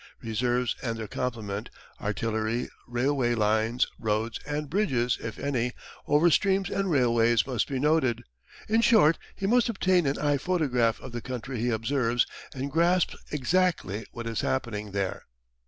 [0.23, 1.69] Reserves and their complement,
[2.01, 5.73] artillery, railway lines, roads, and bridges, if any,
[6.07, 8.23] over streams and railways must be noted
[8.67, 13.13] in short he must obtain an eye photograph of the country he observes and grasp
[13.31, 15.27] exactly what is happening there.